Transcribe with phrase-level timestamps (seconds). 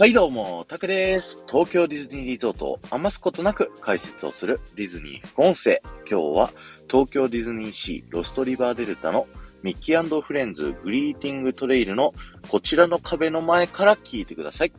[0.00, 1.44] はいどうも、タクです。
[1.46, 5.82] 東京ディズニーリゾートを余すことなく解説をするディズニー副音声。
[6.10, 6.50] 今日は
[6.90, 9.26] 東京ディズニーシーロストリバーデルタの
[9.62, 12.14] ミッキーフレンズグリーティングトレイルの
[12.48, 14.72] こちらの壁の前から聞いてください。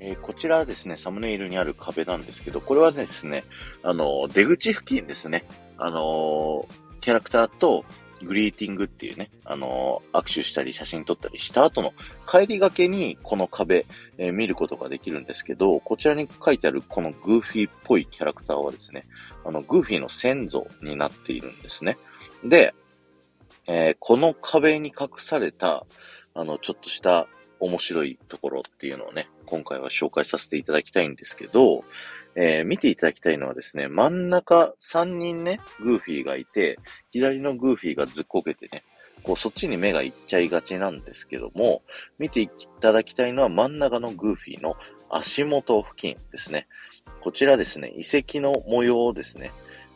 [0.00, 3.44] えー、こちらですね、サムネイルにある壁なんですけど、これはですね、
[3.84, 5.44] あの、出口付近ですね。
[5.78, 6.66] あの
[7.00, 7.84] キャラクターと
[8.22, 11.92] グリーティングっていうね、あのー、握手したり写真撮ったりした後の
[12.28, 13.86] 帰りがけにこの壁、
[14.18, 19.04] えー、見ることができるんですけど、こちらに書いてあるこのグーフィーっぽいキャラクターはですね、
[19.44, 21.98] あの、グーフィーの先祖になっているんですね。
[22.44, 22.74] で、
[23.66, 25.86] えー、この壁に隠された、
[26.34, 27.28] あの、ちょっとした
[27.60, 31.84] 面白いところっていうのをね、今回は紹介させていただきたいんですけど、
[32.36, 36.78] えー、見ていただきたいのはですね、真ん中3人ね、グーフィーがいて、
[37.10, 38.84] 左のグーフィーがずっこけてね、
[39.22, 41.82] こうそっちに目がいっちゃいがちなんですけども、
[42.18, 42.48] 見てい
[42.80, 44.76] ただきたいのは真ん中のグーフィーの
[45.08, 46.68] 足元付近ですね。
[47.20, 49.50] こちらですね、遺跡の模様をですね、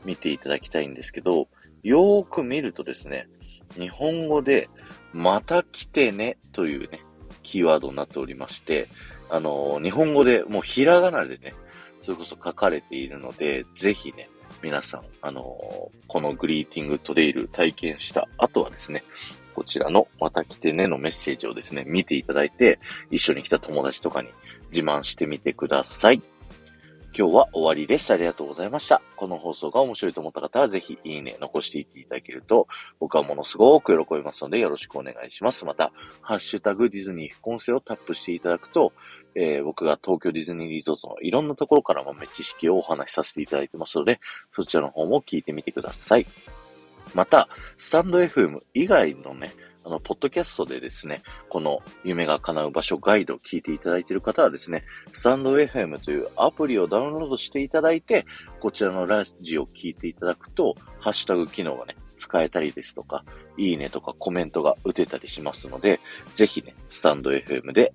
[0.06, 1.48] 見ていただきたいんですけど、
[1.82, 3.28] よーく見るとですね、
[3.78, 4.68] 日本語で、
[5.12, 7.02] また来てねというね、
[7.42, 8.88] キーワードになっておりまして、
[9.28, 11.54] あのー、日本語でもうひらがなでね、
[12.10, 14.28] それこそ書かれているので、ぜひね、
[14.62, 19.04] 皆さん、あのー、このグリーティングトレイル体験した後はですね、
[19.54, 22.80] こちらのまた来てねのメッセージをですね、見ていただいて、
[23.12, 24.28] 一緒に来た友達とかに
[24.72, 26.20] 自慢してみてください。
[27.12, 28.12] 今日は終わりです。
[28.12, 29.02] ありがとうございました。
[29.16, 32.68] この放送が面白いと思った方は、ぜひいいね、残していっていただけると、
[33.00, 35.64] 僕はものすごく喜びますので、よろしくお願いします。
[35.64, 38.92] また、ハッシュタグディズニー副音声をタップしていただくと、
[39.34, 44.20] えー、僕が東京ディズニーリゾートのいろんなところから豆知識をお話しさせていただいてますので、
[44.52, 46.26] そちらの方も聞いてみてください。
[47.14, 49.52] また、スタンド FM 以外のね、
[49.84, 58.26] あの、ポッドキャストでですね、この夢が叶う場所ガイドを聞いていただいている方はですね、スタンド FM というアプリをダウンロードしていただいて、
[58.60, 63.24] こちらのラジオを聞いていただくと、ハッシュタグ機能がね、使えたりですとか、
[63.56, 65.98] いいねとかコメントが打てたりしますので、
[66.34, 67.94] ぜひね、スタンド FM で